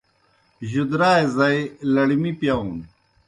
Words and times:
جُدرائے 0.69 1.25
زائی 1.35 1.61
لڑمی 1.93 2.31
پِیاؤن 2.39 2.69